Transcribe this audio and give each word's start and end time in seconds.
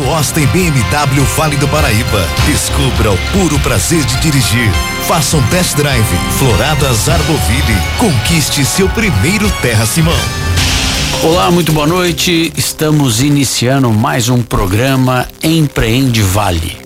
Austin 0.00 0.46
BMW 0.46 1.22
Vale 1.36 1.56
do 1.56 1.68
Paraíba. 1.68 2.26
Descubra 2.46 3.12
o 3.12 3.18
puro 3.30 3.58
prazer 3.58 4.02
de 4.02 4.20
dirigir. 4.20 4.72
Faça 5.06 5.36
um 5.36 5.42
test 5.48 5.76
drive. 5.76 6.16
Floradas 6.38 7.10
Arboville. 7.10 7.76
Conquiste 7.98 8.64
seu 8.64 8.88
primeiro 8.88 9.50
Terra 9.60 9.84
Simão. 9.84 10.16
Olá, 11.22 11.50
muito 11.50 11.72
boa 11.72 11.86
noite. 11.86 12.50
Estamos 12.56 13.20
iniciando 13.20 13.90
mais 13.90 14.30
um 14.30 14.42
programa 14.42 15.28
Empreende 15.42 16.22
Vale. 16.22 16.78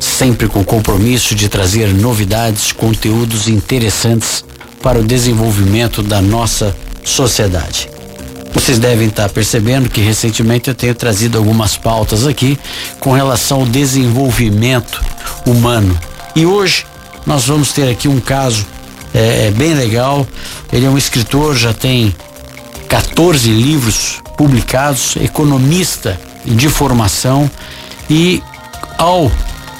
Sempre 0.00 0.48
com 0.48 0.60
o 0.60 0.64
compromisso 0.64 1.34
de 1.34 1.50
trazer 1.50 1.88
novidades, 1.88 2.72
conteúdos 2.72 3.48
interessantes 3.48 4.42
para 4.82 4.98
o 4.98 5.04
desenvolvimento 5.04 6.02
da 6.02 6.22
nossa 6.22 6.74
sociedade. 7.04 7.95
Vocês 8.56 8.78
devem 8.78 9.08
estar 9.08 9.28
percebendo 9.28 9.90
que 9.90 10.00
recentemente 10.00 10.70
eu 10.70 10.74
tenho 10.74 10.94
trazido 10.94 11.36
algumas 11.36 11.76
pautas 11.76 12.26
aqui 12.26 12.58
com 12.98 13.12
relação 13.12 13.60
ao 13.60 13.66
desenvolvimento 13.66 15.04
humano. 15.44 15.96
E 16.34 16.46
hoje 16.46 16.86
nós 17.26 17.44
vamos 17.44 17.74
ter 17.74 17.90
aqui 17.90 18.08
um 18.08 18.18
caso 18.18 18.66
é, 19.12 19.48
é 19.48 19.50
bem 19.50 19.74
legal. 19.74 20.26
Ele 20.72 20.86
é 20.86 20.88
um 20.88 20.96
escritor, 20.96 21.54
já 21.54 21.74
tem 21.74 22.16
14 22.88 23.50
livros 23.50 24.22
publicados, 24.38 25.16
economista 25.16 26.18
de 26.42 26.70
formação 26.70 27.50
e 28.08 28.42
ao 28.96 29.30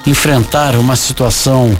enfrentar 0.06 0.76
uma 0.76 0.96
situação 0.96 1.74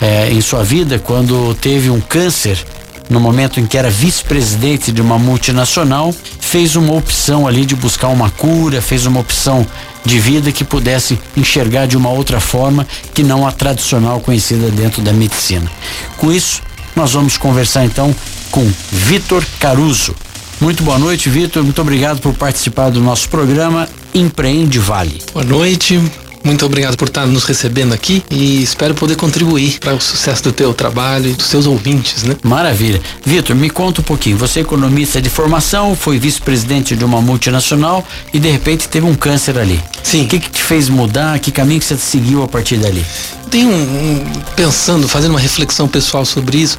é, 0.00 0.28
em 0.32 0.40
sua 0.40 0.64
vida 0.64 0.98
quando 0.98 1.54
teve 1.54 1.88
um 1.88 2.00
câncer 2.00 2.66
no 3.12 3.20
momento 3.20 3.60
em 3.60 3.66
que 3.66 3.76
era 3.76 3.90
vice-presidente 3.90 4.90
de 4.90 5.02
uma 5.02 5.18
multinacional, 5.18 6.14
fez 6.40 6.74
uma 6.76 6.94
opção 6.94 7.46
ali 7.46 7.64
de 7.66 7.76
buscar 7.76 8.08
uma 8.08 8.30
cura, 8.30 8.80
fez 8.80 9.06
uma 9.06 9.20
opção 9.20 9.66
de 10.04 10.18
vida 10.18 10.50
que 10.50 10.64
pudesse 10.64 11.18
enxergar 11.36 11.86
de 11.86 11.96
uma 11.96 12.08
outra 12.08 12.40
forma 12.40 12.86
que 13.14 13.22
não 13.22 13.46
a 13.46 13.52
tradicional 13.52 14.20
conhecida 14.20 14.70
dentro 14.70 15.02
da 15.02 15.12
medicina. 15.12 15.70
Com 16.16 16.32
isso, 16.32 16.62
nós 16.96 17.12
vamos 17.12 17.36
conversar 17.36 17.84
então 17.84 18.14
com 18.50 18.68
Vitor 18.90 19.44
Caruso. 19.60 20.14
Muito 20.60 20.82
boa 20.82 20.98
noite, 20.98 21.28
Vitor. 21.28 21.62
Muito 21.62 21.80
obrigado 21.80 22.20
por 22.20 22.34
participar 22.34 22.90
do 22.90 23.00
nosso 23.00 23.28
programa 23.28 23.88
Empreende 24.14 24.78
Vale. 24.78 25.20
Boa 25.32 25.44
noite. 25.44 26.00
Muito 26.44 26.66
obrigado 26.66 26.96
por 26.96 27.08
estar 27.08 27.26
nos 27.26 27.44
recebendo 27.44 27.92
aqui 27.92 28.22
e 28.30 28.62
espero 28.62 28.94
poder 28.94 29.16
contribuir 29.16 29.78
para 29.78 29.94
o 29.94 30.00
sucesso 30.00 30.42
do 30.42 30.52
teu 30.52 30.74
trabalho 30.74 31.30
e 31.30 31.34
dos 31.34 31.46
seus 31.46 31.66
ouvintes, 31.66 32.24
né? 32.24 32.36
Maravilha. 32.42 33.00
Vitor, 33.24 33.54
me 33.54 33.70
conta 33.70 34.00
um 34.00 34.04
pouquinho. 34.04 34.36
Você 34.38 34.58
é 34.58 34.62
economista 34.62 35.22
de 35.22 35.30
formação, 35.30 35.94
foi 35.94 36.18
vice-presidente 36.18 36.96
de 36.96 37.04
uma 37.04 37.20
multinacional 37.20 38.04
e 38.32 38.40
de 38.40 38.50
repente 38.50 38.88
teve 38.88 39.06
um 39.06 39.14
câncer 39.14 39.56
ali. 39.56 39.82
Sim. 40.02 40.24
O 40.24 40.28
que, 40.28 40.40
que 40.40 40.50
te 40.50 40.62
fez 40.62 40.88
mudar? 40.88 41.38
Que 41.38 41.52
caminho 41.52 41.78
que 41.78 41.86
você 41.86 41.96
seguiu 41.96 42.42
a 42.42 42.48
partir 42.48 42.76
dali? 42.76 43.04
Tenho 43.50 43.68
um, 43.68 43.72
um, 43.72 44.24
pensando, 44.56 45.06
fazendo 45.08 45.30
uma 45.30 45.40
reflexão 45.40 45.86
pessoal 45.86 46.24
sobre 46.24 46.58
isso. 46.58 46.76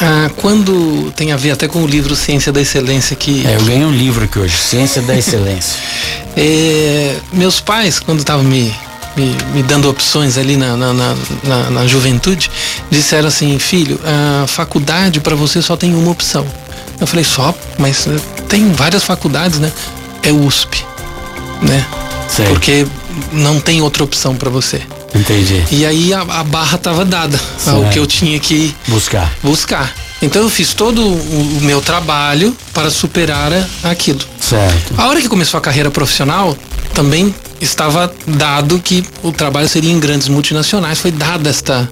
Ah, 0.00 0.30
quando 0.36 1.12
tem 1.16 1.32
a 1.32 1.36
ver 1.36 1.52
até 1.52 1.68
com 1.68 1.82
o 1.82 1.86
livro 1.86 2.14
Ciência 2.14 2.52
da 2.52 2.60
Excelência 2.60 3.16
que. 3.16 3.46
É, 3.46 3.56
eu 3.56 3.64
ganhei 3.64 3.84
um 3.84 3.92
livro 3.92 4.24
aqui 4.24 4.38
hoje, 4.38 4.56
Ciência 4.56 5.02
da 5.02 5.16
Excelência. 5.16 5.78
é, 6.36 7.16
meus 7.32 7.60
pais, 7.60 8.00
quando 8.00 8.20
estavam 8.20 8.44
me 8.44 8.74
me, 9.16 9.36
me 9.54 9.62
dando 9.62 9.88
opções 9.88 10.38
ali 10.38 10.56
na, 10.56 10.76
na, 10.76 10.92
na, 10.92 11.16
na, 11.44 11.70
na 11.70 11.86
juventude, 11.86 12.50
disseram 12.90 13.28
assim: 13.28 13.58
filho, 13.58 13.98
a 14.04 14.46
faculdade 14.46 15.20
para 15.20 15.34
você 15.34 15.60
só 15.60 15.76
tem 15.76 15.94
uma 15.94 16.10
opção. 16.10 16.46
Eu 17.00 17.06
falei: 17.06 17.24
só? 17.24 17.54
Mas 17.78 18.06
né, 18.06 18.20
tem 18.48 18.72
várias 18.72 19.04
faculdades, 19.04 19.58
né? 19.58 19.72
É 20.22 20.32
USP, 20.32 20.84
né? 21.60 21.84
Sei. 22.28 22.46
Porque 22.46 22.86
não 23.32 23.60
tem 23.60 23.82
outra 23.82 24.04
opção 24.04 24.34
para 24.34 24.48
você. 24.48 24.80
Entendi. 25.14 25.62
E 25.70 25.84
aí 25.84 26.14
a, 26.14 26.20
a 26.20 26.44
barra 26.44 26.76
estava 26.76 27.04
dada 27.04 27.38
ao 27.66 27.84
que 27.90 27.98
eu 27.98 28.06
tinha 28.06 28.38
que 28.38 28.74
buscar. 28.88 29.30
Buscar. 29.42 29.92
Então 30.22 30.42
eu 30.42 30.48
fiz 30.48 30.72
todo 30.72 31.02
o, 31.02 31.58
o 31.58 31.60
meu 31.62 31.80
trabalho 31.80 32.56
para 32.72 32.88
superar 32.90 33.52
aquilo. 33.82 34.20
Certo. 34.40 34.94
A 34.96 35.08
hora 35.08 35.20
que 35.20 35.28
começou 35.28 35.58
a 35.58 35.60
carreira 35.60 35.90
profissional, 35.90 36.56
também 36.94 37.34
estava 37.62 38.12
dado 38.26 38.80
que 38.80 39.04
o 39.22 39.30
trabalho 39.30 39.68
seria 39.68 39.90
em 39.90 40.00
grandes 40.00 40.28
multinacionais, 40.28 40.98
foi 40.98 41.12
dada 41.12 41.48
esta, 41.48 41.88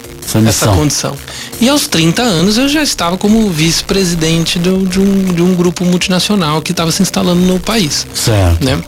essa 0.47 0.67
condição. 0.67 1.15
E 1.61 1.69
aos 1.69 1.87
30 1.87 2.21
anos 2.21 2.57
eu 2.57 2.67
já 2.67 2.83
estava 2.83 3.17
como 3.17 3.49
vice-presidente 3.49 4.59
de, 4.59 4.69
um, 4.69 4.83
de 4.83 5.41
um 5.41 5.55
grupo 5.55 5.85
multinacional 5.85 6.61
que 6.61 6.71
estava 6.71 6.91
se 6.91 7.01
instalando 7.01 7.41
no 7.41 7.59
país. 7.59 8.05
Certo. 8.13 8.63
Né? 8.63 8.83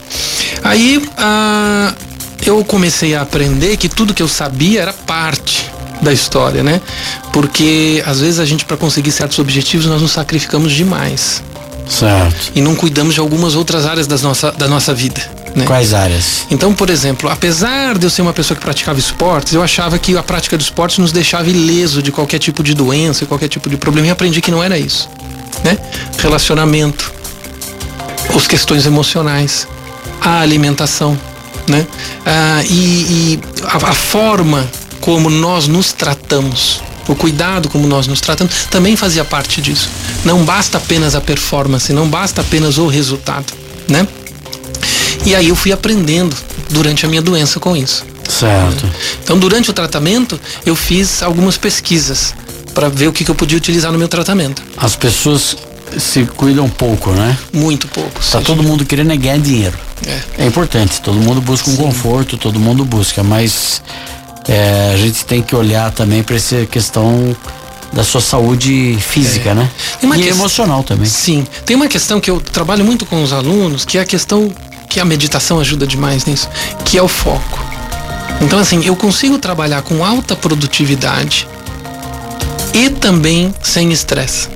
Aí 0.62 1.02
ah, 1.16 1.94
eu 2.44 2.62
comecei 2.64 3.14
a 3.14 3.22
aprender 3.22 3.76
que 3.78 3.88
tudo 3.88 4.12
que 4.12 4.22
eu 4.22 4.28
sabia 4.28 4.82
era 4.82 4.92
parte 4.92 5.70
da 6.02 6.12
história, 6.12 6.62
né? 6.62 6.82
Porque 7.32 8.02
às 8.04 8.20
vezes 8.20 8.38
a 8.38 8.44
gente 8.44 8.64
para 8.66 8.76
conseguir 8.76 9.10
certos 9.10 9.38
objetivos 9.38 9.86
nós 9.86 10.02
nos 10.02 10.10
sacrificamos 10.10 10.72
demais. 10.72 11.42
Certo. 11.88 12.52
E 12.54 12.60
não 12.60 12.74
cuidamos 12.74 13.14
de 13.14 13.20
algumas 13.20 13.54
outras 13.54 13.86
áreas 13.86 14.06
das 14.06 14.20
nossa, 14.22 14.52
da 14.52 14.68
nossa 14.68 14.92
vida. 14.92 15.22
Né? 15.54 15.64
Quais 15.66 15.94
áreas? 15.94 16.46
Então, 16.50 16.74
por 16.74 16.90
exemplo, 16.90 17.30
apesar 17.30 17.96
de 17.96 18.04
eu 18.04 18.10
ser 18.10 18.22
uma 18.22 18.32
pessoa 18.32 18.56
que 18.56 18.62
praticava 18.62 18.98
esportes, 18.98 19.52
eu 19.52 19.62
achava 19.62 19.98
que 19.98 20.16
a 20.16 20.22
prática 20.22 20.58
do 20.58 20.60
esporte 20.60 21.00
nos 21.00 21.12
deixava 21.12 21.48
ileso 21.48 22.02
de 22.02 22.10
qualquer 22.10 22.38
tipo 22.38 22.62
de 22.62 22.74
doença, 22.74 23.24
qualquer 23.24 23.48
tipo 23.48 23.70
de 23.70 23.76
problema, 23.76 24.08
e 24.08 24.10
aprendi 24.10 24.40
que 24.40 24.50
não 24.50 24.62
era 24.62 24.76
isso. 24.76 25.08
Né? 25.62 25.78
Relacionamento, 26.18 27.12
as 28.34 28.46
questões 28.48 28.84
emocionais, 28.84 29.68
a 30.20 30.40
alimentação, 30.40 31.16
né? 31.68 31.86
Ah, 32.26 32.62
e, 32.64 32.74
e 32.74 33.40
a, 33.64 33.76
a 33.76 33.94
forma 33.94 34.68
como 35.00 35.30
nós 35.30 35.68
nos 35.68 35.92
tratamos 35.92 36.82
o 37.06 37.14
cuidado 37.14 37.68
como 37.68 37.86
nós 37.86 38.06
nos 38.06 38.20
tratamos 38.20 38.64
também 38.70 38.96
fazia 38.96 39.24
parte 39.24 39.60
disso. 39.60 39.90
Não 40.24 40.42
basta 40.44 40.78
apenas 40.78 41.14
a 41.14 41.20
performance, 41.20 41.92
não 41.92 42.08
basta 42.08 42.40
apenas 42.40 42.78
o 42.78 42.86
resultado, 42.86 43.52
né? 43.86 44.06
E 45.24 45.34
aí 45.34 45.48
eu 45.48 45.56
fui 45.56 45.72
aprendendo 45.72 46.36
durante 46.70 47.06
a 47.06 47.08
minha 47.08 47.22
doença 47.22 47.58
com 47.58 47.76
isso. 47.76 48.04
Certo. 48.28 48.88
Então, 49.22 49.38
durante 49.38 49.70
o 49.70 49.72
tratamento, 49.72 50.40
eu 50.64 50.74
fiz 50.74 51.22
algumas 51.22 51.56
pesquisas 51.56 52.34
para 52.74 52.88
ver 52.88 53.08
o 53.08 53.12
que, 53.12 53.24
que, 53.24 53.30
eu 53.30 53.34
podia 53.34 53.56
utilizar 53.56 53.92
no 53.92 53.98
meu 53.98 54.08
tratamento. 54.08 54.62
As 54.76 54.96
pessoas 54.96 55.56
se 55.98 56.24
cuidam 56.24 56.68
pouco, 56.68 57.10
né? 57.10 57.38
Muito 57.52 57.86
pouco. 57.88 58.20
Tá 58.30 58.40
todo 58.40 58.62
mundo 58.62 58.84
querendo 58.84 59.12
é 59.12 59.16
ganhar 59.16 59.38
dinheiro. 59.38 59.78
É. 60.06 60.44
é 60.44 60.46
importante, 60.46 61.00
todo 61.00 61.18
mundo 61.18 61.40
busca 61.40 61.70
um 61.70 61.76
Sim. 61.76 61.82
conforto, 61.82 62.36
todo 62.36 62.58
mundo 62.58 62.84
busca, 62.84 63.22
mas 63.22 63.80
é, 64.48 64.92
a 64.92 64.96
gente 64.96 65.24
tem 65.24 65.40
que 65.40 65.54
olhar 65.54 65.90
também 65.92 66.22
para 66.22 66.36
essa 66.36 66.66
questão 66.66 67.34
da 67.92 68.02
sua 68.02 68.20
saúde 68.20 68.98
física, 69.00 69.50
é. 69.50 69.54
né? 69.54 69.70
e 70.02 70.06
que... 70.22 70.28
emocional 70.28 70.82
também. 70.82 71.06
Sim. 71.06 71.46
Tem 71.64 71.76
uma 71.76 71.86
questão 71.86 72.20
que 72.20 72.30
eu 72.30 72.40
trabalho 72.40 72.84
muito 72.84 73.06
com 73.06 73.22
os 73.22 73.32
alunos, 73.32 73.84
que 73.84 73.96
é 73.96 74.00
a 74.00 74.04
questão 74.04 74.52
que 74.88 75.00
a 75.00 75.04
meditação 75.04 75.58
ajuda 75.58 75.86
demais 75.86 76.24
nisso, 76.24 76.48
que 76.84 76.98
é 76.98 77.02
o 77.02 77.08
foco. 77.08 77.60
Então, 78.40 78.58
assim, 78.58 78.84
eu 78.84 78.96
consigo 78.96 79.38
trabalhar 79.38 79.82
com 79.82 80.04
alta 80.04 80.34
produtividade 80.34 81.48
e 82.72 82.90
também 82.90 83.54
sem 83.62 83.92
estresse. 83.92 84.48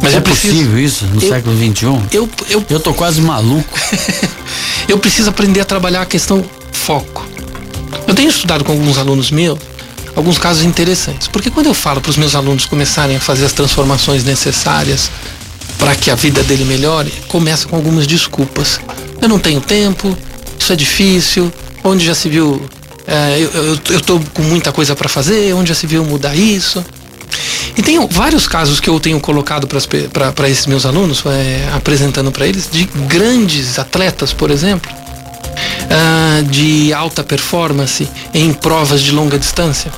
Mas 0.00 0.14
é 0.14 0.20
possível 0.20 0.78
isso 0.78 1.04
no 1.06 1.22
eu, 1.22 1.28
século 1.28 1.56
XXI? 1.56 1.86
Eu, 2.12 2.28
eu, 2.48 2.64
eu 2.68 2.80
tô 2.80 2.94
quase 2.94 3.20
maluco. 3.20 3.78
eu 4.88 4.98
preciso 4.98 5.30
aprender 5.30 5.60
a 5.60 5.64
trabalhar 5.64 6.02
a 6.02 6.06
questão 6.06 6.44
foco. 6.70 7.26
Eu 8.06 8.14
tenho 8.14 8.28
estudado 8.28 8.62
com 8.62 8.72
alguns 8.72 8.98
alunos 8.98 9.30
meus 9.30 9.58
alguns 10.16 10.38
casos 10.38 10.64
interessantes. 10.64 11.28
Porque 11.28 11.50
quando 11.50 11.66
eu 11.66 11.74
falo 11.74 12.00
para 12.00 12.10
os 12.10 12.16
meus 12.16 12.34
alunos 12.34 12.64
começarem 12.64 13.16
a 13.16 13.20
fazer 13.20 13.44
as 13.44 13.52
transformações 13.52 14.24
necessárias 14.24 15.10
para 15.78 15.94
que 15.94 16.10
a 16.10 16.14
vida 16.14 16.42
dele 16.42 16.64
melhore, 16.64 17.12
começa 17.28 17.66
com 17.66 17.76
algumas 17.76 18.06
desculpas. 18.06 18.80
Eu 19.20 19.28
não 19.28 19.38
tenho 19.38 19.60
tempo, 19.60 20.16
isso 20.58 20.72
é 20.72 20.76
difícil, 20.76 21.52
onde 21.84 22.04
já 22.04 22.14
se 22.14 22.28
viu. 22.28 22.62
É, 23.06 23.38
eu 23.90 23.98
estou 23.98 24.20
com 24.34 24.42
muita 24.42 24.72
coisa 24.72 24.96
para 24.96 25.08
fazer, 25.08 25.54
onde 25.54 25.68
já 25.68 25.74
se 25.74 25.86
viu 25.86 26.04
mudar 26.04 26.34
isso. 26.34 26.84
E 27.76 27.82
tem 27.82 28.04
vários 28.08 28.48
casos 28.48 28.80
que 28.80 28.88
eu 28.88 28.98
tenho 28.98 29.20
colocado 29.20 29.66
para 29.66 30.48
esses 30.48 30.66
meus 30.66 30.86
alunos, 30.86 31.22
é, 31.26 31.68
apresentando 31.74 32.32
para 32.32 32.46
eles, 32.46 32.68
de 32.70 32.84
grandes 33.06 33.78
atletas, 33.78 34.32
por 34.32 34.50
exemplo, 34.50 34.90
uh, 34.90 36.42
de 36.44 36.92
alta 36.92 37.22
performance 37.22 38.08
em 38.32 38.52
provas 38.52 39.02
de 39.02 39.12
longa 39.12 39.38
distância, 39.38 39.92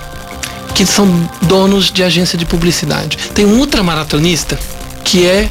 que 0.74 0.84
são 0.84 1.08
donos 1.42 1.90
de 1.90 2.02
agência 2.02 2.36
de 2.36 2.44
publicidade. 2.44 3.16
Tem 3.32 3.44
um 3.44 3.58
ultramaratonista 3.58 4.58
que 5.04 5.26
é 5.26 5.48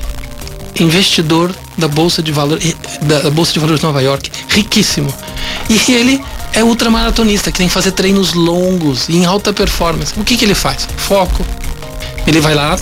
investidor 0.79 1.53
da 1.77 1.87
Bolsa 1.87 2.21
de 2.21 2.31
Valores 2.31 2.75
da 3.01 3.29
Bolsa 3.29 3.53
de 3.53 3.59
Valores 3.59 3.79
de 3.79 3.85
Nova 3.85 4.01
York, 4.01 4.31
riquíssimo. 4.49 5.13
E 5.69 5.91
ele 5.91 6.23
é 6.53 6.63
ultramaratonista, 6.63 7.51
que 7.51 7.57
tem 7.57 7.67
que 7.67 7.73
fazer 7.73 7.91
treinos 7.91 8.33
longos 8.33 9.09
em 9.09 9.25
alta 9.25 9.53
performance. 9.53 10.13
O 10.17 10.23
que, 10.23 10.37
que 10.37 10.45
ele 10.45 10.55
faz? 10.55 10.87
Foco. 10.97 11.45
Ele 12.25 12.39
vai 12.39 12.55
lá, 12.55 12.77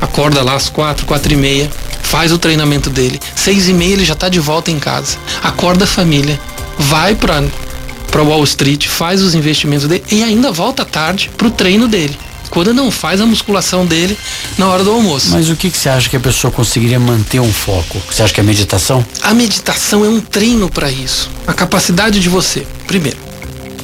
acorda 0.00 0.42
lá 0.42 0.54
às 0.54 0.68
quatro, 0.68 1.06
quatro 1.06 1.32
e 1.32 1.36
meia, 1.36 1.70
faz 2.02 2.32
o 2.32 2.38
treinamento 2.38 2.90
dele. 2.90 3.20
Seis 3.34 3.68
e 3.68 3.72
meia 3.72 3.92
ele 3.92 4.04
já 4.04 4.14
está 4.14 4.28
de 4.28 4.40
volta 4.40 4.70
em 4.70 4.78
casa. 4.78 5.16
Acorda 5.42 5.84
a 5.84 5.88
família, 5.88 6.38
vai 6.78 7.14
para 7.14 7.42
para 8.10 8.22
Wall 8.22 8.42
Street, 8.42 8.88
faz 8.88 9.22
os 9.22 9.36
investimentos 9.36 9.86
dele 9.86 10.02
e 10.10 10.24
ainda 10.24 10.50
volta 10.50 10.84
tarde 10.84 11.30
para 11.36 11.46
o 11.46 11.50
treino 11.50 11.86
dele. 11.86 12.18
Quando 12.50 12.74
não 12.74 12.90
faz 12.90 13.20
a 13.20 13.26
musculação 13.26 13.86
dele 13.86 14.18
na 14.58 14.68
hora 14.68 14.82
do 14.82 14.90
almoço. 14.90 15.30
Mas 15.30 15.48
o 15.48 15.56
que, 15.56 15.70
que 15.70 15.78
você 15.78 15.88
acha 15.88 16.08
que 16.08 16.16
a 16.16 16.20
pessoa 16.20 16.50
conseguiria 16.50 16.98
manter 16.98 17.40
um 17.40 17.52
foco? 17.52 18.00
Você 18.10 18.22
acha 18.22 18.34
que 18.34 18.40
é 18.40 18.42
meditação? 18.42 19.04
A 19.22 19.32
meditação 19.32 20.04
é 20.04 20.08
um 20.08 20.20
treino 20.20 20.68
para 20.68 20.90
isso. 20.90 21.30
A 21.46 21.54
capacidade 21.54 22.20
de 22.20 22.28
você, 22.28 22.66
primeiro, 22.86 23.18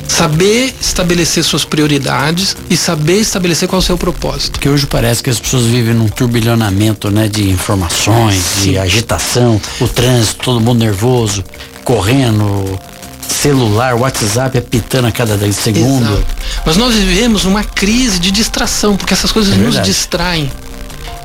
saber 0.08 0.74
estabelecer 0.80 1.44
suas 1.44 1.64
prioridades 1.64 2.56
e 2.70 2.76
saber 2.76 3.20
estabelecer 3.20 3.68
qual 3.68 3.80
é 3.80 3.82
o 3.82 3.86
seu 3.86 3.98
propósito. 3.98 4.52
Porque 4.52 4.68
hoje 4.68 4.86
parece 4.86 5.22
que 5.22 5.30
as 5.30 5.38
pessoas 5.38 5.64
vivem 5.64 5.94
num 5.94 6.08
turbilhonamento, 6.08 7.10
né, 7.10 7.28
de 7.28 7.48
informações, 7.48 8.42
Sim. 8.42 8.70
de 8.70 8.78
agitação, 8.78 9.60
o 9.80 9.88
trânsito, 9.88 10.44
todo 10.44 10.60
mundo 10.60 10.78
nervoso, 10.78 11.44
correndo, 11.84 12.78
celular, 13.28 13.94
WhatsApp 13.94 14.58
apitando 14.58 15.06
a 15.06 15.12
cada 15.12 15.36
10 15.36 15.56
segundos. 15.56 16.24
Mas 16.66 16.76
nós 16.76 16.94
vivemos 16.96 17.44
uma 17.44 17.62
crise 17.62 18.18
de 18.18 18.32
distração, 18.32 18.96
porque 18.96 19.14
essas 19.14 19.30
coisas 19.30 19.54
é 19.54 19.56
nos 19.56 19.80
distraem. 19.80 20.50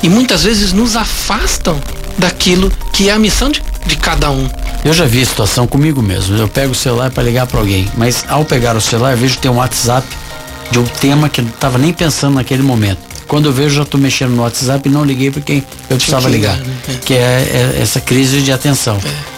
E 0.03 0.07
muitas 0.07 0.43
vezes 0.43 0.71
nos 0.71 0.95
afastam 0.95 1.81
daquilo 2.17 2.71
que 2.93 3.09
é 3.09 3.11
a 3.11 3.19
missão 3.19 3.49
de, 3.49 3.61
de 3.87 3.97
cada 3.97 4.29
um. 4.29 4.47
Eu 4.85 4.93
já 4.93 5.05
vi 5.05 5.21
a 5.21 5.25
situação 5.25 5.65
comigo 5.65 6.01
mesmo. 6.01 6.37
Eu 6.37 6.47
pego 6.47 6.73
o 6.73 6.75
celular 6.75 7.09
para 7.09 7.23
ligar 7.23 7.47
para 7.47 7.59
alguém, 7.59 7.89
mas 7.97 8.23
ao 8.29 8.45
pegar 8.45 8.75
o 8.75 8.81
celular, 8.81 9.11
eu 9.11 9.17
vejo 9.17 9.35
que 9.35 9.41
tem 9.41 9.51
um 9.51 9.57
WhatsApp 9.57 10.07
de 10.69 10.77
um 10.77 10.85
tema 10.85 11.27
que 11.27 11.41
eu 11.41 11.45
não 11.45 11.51
estava 11.51 11.77
nem 11.77 11.91
pensando 11.91 12.35
naquele 12.35 12.61
momento. 12.63 12.99
Quando 13.27 13.45
eu 13.47 13.53
vejo, 13.53 13.75
já 13.75 13.83
estou 13.83 13.99
mexendo 13.99 14.31
no 14.31 14.43
WhatsApp 14.43 14.87
e 14.87 14.91
não 14.91 15.03
liguei 15.03 15.31
para 15.31 15.41
quem 15.41 15.63
eu 15.89 15.95
precisava 15.95 16.29
ligar. 16.29 16.57
ligar. 16.57 16.67
Né? 16.67 16.99
Que 17.03 17.13
é, 17.13 17.73
é, 17.77 17.81
essa 17.81 17.99
crise 17.99 18.41
de 18.41 18.51
atenção. 18.51 18.99
É. 19.03 19.30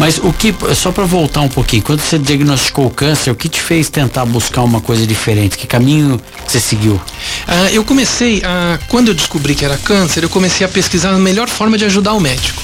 Mas 0.00 0.16
o 0.16 0.32
que, 0.32 0.54
só 0.74 0.90
para 0.90 1.04
voltar 1.04 1.42
um 1.42 1.48
pouquinho, 1.48 1.82
quando 1.82 2.00
você 2.00 2.18
diagnosticou 2.18 2.86
o 2.86 2.90
câncer, 2.90 3.30
o 3.30 3.34
que 3.34 3.50
te 3.50 3.60
fez 3.60 3.90
tentar 3.90 4.24
buscar 4.24 4.62
uma 4.62 4.80
coisa 4.80 5.06
diferente? 5.06 5.58
Que 5.58 5.66
caminho 5.66 6.18
você 6.48 6.58
seguiu? 6.58 6.98
Ah, 7.46 7.70
eu 7.70 7.84
comecei, 7.84 8.42
a, 8.42 8.78
quando 8.88 9.08
eu 9.08 9.14
descobri 9.14 9.54
que 9.54 9.62
era 9.62 9.76
câncer, 9.76 10.24
eu 10.24 10.30
comecei 10.30 10.64
a 10.66 10.70
pesquisar 10.70 11.10
a 11.10 11.18
melhor 11.18 11.50
forma 11.50 11.76
de 11.76 11.84
ajudar 11.84 12.14
o 12.14 12.20
médico. 12.20 12.62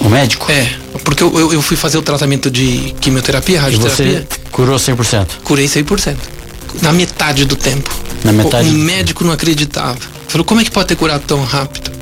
O 0.00 0.08
médico? 0.08 0.50
É, 0.50 0.68
porque 1.04 1.22
eu, 1.22 1.38
eu, 1.38 1.52
eu 1.52 1.62
fui 1.62 1.76
fazer 1.76 1.96
o 1.96 2.02
tratamento 2.02 2.50
de 2.50 2.92
quimioterapia, 3.00 3.60
radioterapia. 3.60 4.04
E 4.04 4.34
você 4.34 4.50
curou 4.50 4.76
100%? 4.76 5.28
Curei 5.44 5.66
100%. 5.66 6.16
Na 6.82 6.92
metade 6.92 7.44
do 7.44 7.54
tempo. 7.54 7.96
Na 8.24 8.32
metade? 8.32 8.68
O, 8.68 8.72
o 8.72 8.74
médico 8.74 9.22
não 9.22 9.32
acreditava. 9.32 10.00
Falou, 10.26 10.44
como 10.44 10.60
é 10.60 10.64
que 10.64 10.72
pode 10.72 10.88
ter 10.88 10.96
curado 10.96 11.22
tão 11.24 11.44
rápido? 11.44 11.93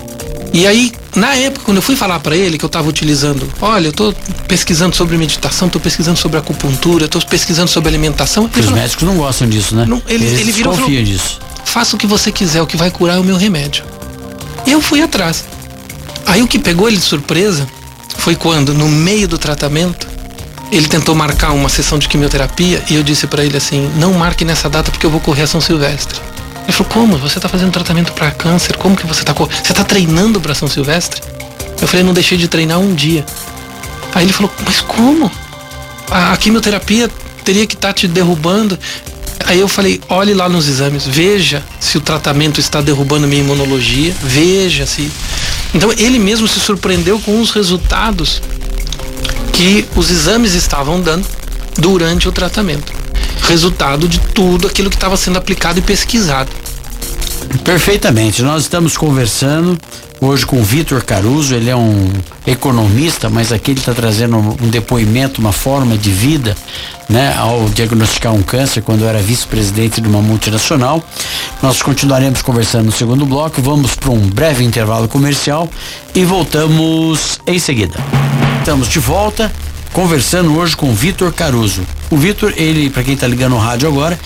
E 0.52 0.66
aí, 0.66 0.93
na 1.16 1.34
época, 1.34 1.64
quando 1.64 1.78
eu 1.78 1.82
fui 1.82 1.96
falar 1.96 2.20
para 2.20 2.37
ele 2.37 2.58
que 2.58 2.64
eu 2.64 2.69
estava 2.69 2.88
utilizando, 2.88 3.50
olha, 3.60 3.87
eu 3.87 3.90
estou 3.90 4.14
pesquisando 4.46 4.94
sobre 4.94 5.16
meditação, 5.16 5.66
estou 5.66 5.81
pesquisando 5.81 6.19
sobre 6.19 6.38
acupuntura, 6.38 7.06
estou 7.06 7.22
pesquisando 7.22 7.70
sobre 7.70 7.88
alimentação. 7.88 8.44
Os 8.44 8.64
falou, 8.64 8.72
médicos 8.72 9.02
não 9.02 9.16
gostam 9.16 9.49
disso, 9.49 9.75
né? 9.75 9.87
Não, 9.87 10.02
ele, 10.06 10.25
Eles 10.26 10.40
ele 10.40 10.52
virou 10.52 10.75
falou, 10.75 10.90
disso. 10.90 11.40
Faça 11.64 11.96
o 11.96 11.99
que 11.99 12.06
você 12.06 12.31
quiser, 12.31 12.60
o 12.60 12.66
que 12.66 12.76
vai 12.76 12.90
curar 12.90 13.16
é 13.16 13.20
o 13.20 13.25
meu 13.25 13.37
remédio. 13.37 13.84
E 14.66 14.72
eu 14.72 14.82
fui 14.82 15.02
atrás. 15.02 15.44
Aí 16.26 16.43
o 16.43 16.46
que 16.46 16.58
pegou 16.58 16.87
ele 16.87 16.99
de 16.99 17.02
surpresa 17.02 17.66
foi 18.19 18.37
quando, 18.37 18.75
no 18.75 18.88
meio 18.88 19.26
do 19.26 19.38
tratamento, 19.38 20.06
ele 20.70 20.87
tentou 20.87 21.14
marcar 21.14 21.52
uma 21.52 21.69
sessão 21.69 21.99
de 21.99 22.08
quimioterapia 22.08 22.82
e 22.90 22.94
eu 22.94 23.02
disse 23.02 23.26
para 23.26 23.44
ele 23.44 23.56
assim: 23.56 23.90
não 23.96 24.12
marque 24.14 24.44
nessa 24.44 24.69
data 24.69 24.90
porque 24.90 25.04
eu 25.04 25.10
vou 25.10 25.20
correr 25.20 25.43
a 25.43 25.46
São 25.46 25.60
Silvestre. 25.60 26.20
Ele 26.64 26.73
falou, 26.73 26.93
como? 26.93 27.19
Você 27.19 27.38
está 27.38 27.49
fazendo 27.49 27.73
tratamento 27.73 28.12
para 28.12 28.31
câncer? 28.31 28.76
Como 28.76 28.97
que 28.97 29.06
você 29.06 29.20
está 29.23 29.32
Você 29.32 29.73
está 29.73 29.85
treinando 29.85 30.41
para 30.41 30.55
São 30.55 30.69
Silvestre? 30.69 31.20
Eu 31.81 31.88
falei, 31.88 32.05
não 32.05 32.12
deixei 32.12 32.38
de 32.38 32.49
treinar 32.49 32.79
um 32.79 32.94
dia. 32.94 33.25
Aí 34.14 34.25
ele 34.25 34.32
falou, 34.32 34.53
mas 34.64 34.81
como? 34.81 35.31
A, 36.11 36.32
a 36.32 36.37
quimioterapia 36.37 37.11
teria 37.44 37.67
que 37.67 37.75
estar 37.75 37.88
tá 37.88 37.94
te 37.94 38.06
derrubando. 38.06 38.79
Aí 39.44 39.59
eu 39.59 39.67
falei, 39.67 40.00
olhe 40.09 40.32
lá 40.35 40.49
nos 40.49 40.69
exames, 40.69 41.05
veja 41.05 41.62
se 41.81 41.99
o 41.99 42.00
tratamento 42.00 42.61
está 42.61 42.81
derrubando 42.81 43.26
minha 43.26 43.43
imunologia, 43.43 44.14
veja 44.23 44.87
se. 44.87 45.11
Então 45.75 45.93
ele 45.93 46.19
mesmo 46.19 46.47
se 46.47 46.61
surpreendeu 46.61 47.19
com 47.19 47.41
os 47.41 47.50
resultados 47.50 48.41
que 49.53 49.85
os 49.97 50.11
exames 50.11 50.55
estavam 50.55 51.00
dando 51.00 51.26
durante 51.76 52.29
o 52.29 52.32
tratamento 52.32 53.01
resultado 53.42 54.08
de 54.08 54.18
tudo 54.18 54.66
aquilo 54.66 54.90
que 54.90 54.96
estava 54.96 55.16
sendo 55.16 55.38
aplicado 55.38 55.78
e 55.78 55.82
pesquisado. 55.82 56.50
Perfeitamente. 57.64 58.42
Nós 58.42 58.62
estamos 58.62 58.96
conversando 58.96 59.78
hoje 60.20 60.46
com 60.46 60.60
o 60.60 60.62
Vitor 60.62 61.04
Caruso, 61.04 61.54
ele 61.54 61.68
é 61.68 61.74
um 61.74 62.12
economista, 62.46 63.28
mas 63.28 63.50
aqui 63.52 63.72
ele 63.72 63.80
está 63.80 63.92
trazendo 63.92 64.36
um 64.36 64.68
depoimento, 64.68 65.40
uma 65.40 65.52
forma 65.52 65.98
de 65.98 66.10
vida, 66.10 66.56
né, 67.08 67.34
ao 67.36 67.68
diagnosticar 67.68 68.32
um 68.32 68.42
câncer 68.42 68.82
quando 68.82 69.04
era 69.04 69.20
vice-presidente 69.20 70.00
de 70.00 70.08
uma 70.08 70.22
multinacional. 70.22 71.02
Nós 71.60 71.82
continuaremos 71.82 72.40
conversando 72.40 72.86
no 72.86 72.92
segundo 72.92 73.26
bloco, 73.26 73.60
vamos 73.60 73.96
para 73.96 74.10
um 74.10 74.20
breve 74.28 74.64
intervalo 74.64 75.08
comercial 75.08 75.68
e 76.14 76.24
voltamos 76.24 77.40
em 77.46 77.58
seguida. 77.58 77.98
Estamos 78.60 78.88
de 78.88 79.00
volta 79.00 79.50
conversando 79.92 80.56
hoje 80.56 80.76
com 80.76 80.90
o 80.90 80.94
Vitor 80.94 81.32
Caruso. 81.32 81.82
O 82.10 82.16
Vitor, 82.16 82.52
ele, 82.56 82.90
para 82.90 83.02
quem 83.02 83.14
está 83.14 83.26
ligando 83.26 83.52
no 83.52 83.58
rádio 83.58 83.88
agora, 83.88 84.18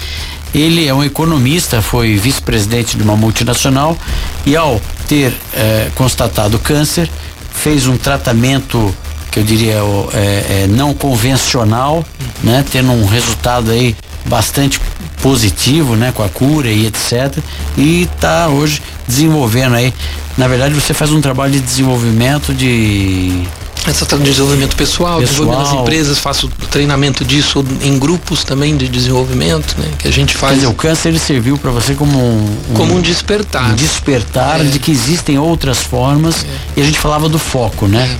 ele 0.54 0.86
é 0.86 0.94
um 0.94 1.04
economista, 1.04 1.82
foi 1.82 2.16
vice-presidente 2.16 2.96
de 2.96 3.02
uma 3.02 3.16
multinacional 3.16 3.96
e 4.44 4.56
ao 4.56 4.80
ter 5.06 5.34
eh, 5.54 5.90
constatado 5.94 6.58
câncer, 6.58 7.10
fez 7.52 7.86
um 7.86 7.96
tratamento 7.96 8.94
que 9.30 9.40
eu 9.40 9.44
diria 9.44 9.74
é, 10.14 10.62
é, 10.62 10.66
não 10.66 10.94
convencional, 10.94 12.04
né, 12.42 12.64
tendo 12.70 12.90
um 12.92 13.06
resultado 13.06 13.70
aí 13.70 13.94
bastante 14.24 14.80
positivo, 15.22 15.94
né, 15.94 16.10
com 16.10 16.22
a 16.22 16.28
cura 16.28 16.70
e 16.70 16.86
etc. 16.86 17.36
E 17.76 18.04
está 18.04 18.48
hoje 18.48 18.82
desenvolvendo 19.06 19.74
aí. 19.74 19.92
Na 20.38 20.48
verdade, 20.48 20.74
você 20.74 20.94
faz 20.94 21.12
um 21.12 21.20
trabalho 21.20 21.52
de 21.52 21.60
desenvolvimento 21.60 22.54
de 22.54 23.46
essa 23.86 24.04
de 24.16 24.24
desenvolvimento 24.24 24.74
pessoal, 24.76 25.20
pessoal, 25.20 25.20
desenvolvimento 25.20 25.64
das 25.64 25.80
empresas, 25.80 26.18
faço 26.18 26.48
treinamento 26.70 27.24
disso 27.24 27.64
em 27.80 27.98
grupos 27.98 28.42
também 28.42 28.76
de 28.76 28.88
desenvolvimento, 28.88 29.76
né? 29.78 29.88
Que 29.98 30.08
a 30.08 30.10
gente 30.10 30.36
faz. 30.36 30.52
Quer 30.52 30.56
dizer, 30.56 30.66
o 30.66 30.74
câncer 30.74 31.08
ele 31.10 31.18
serviu 31.18 31.56
para 31.56 31.70
você 31.70 31.94
como 31.94 32.18
um, 32.18 32.58
um, 32.70 32.74
como 32.74 32.96
um 32.96 33.00
despertar. 33.00 33.70
Um 33.70 33.74
despertar 33.74 34.60
é. 34.60 34.64
de 34.64 34.78
que 34.78 34.90
existem 34.90 35.38
outras 35.38 35.78
formas. 35.78 36.44
É. 36.44 36.80
E 36.80 36.82
a 36.82 36.84
gente 36.84 36.98
falava 36.98 37.28
do 37.28 37.38
foco, 37.38 37.86
né? 37.86 38.18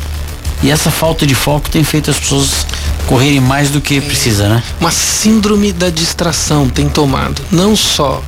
É. 0.63 0.67
E 0.67 0.71
essa 0.71 0.91
falta 0.91 1.27
de 1.27 1.35
foco 1.35 1.69
tem 1.69 1.85
feito 1.85 2.11
as 2.11 2.19
pessoas 2.19 2.67
correrem 3.07 3.41
mais 3.41 3.71
do 3.71 3.81
que 3.81 3.99
é. 3.99 4.01
precisa, 4.01 4.49
né? 4.49 4.63
Uma 4.81 4.91
síndrome 4.91 5.73
da 5.73 5.91
distração 5.91 6.69
tem 6.69 6.89
tomado 6.89 7.43
não 7.51 7.77
só 7.77 8.23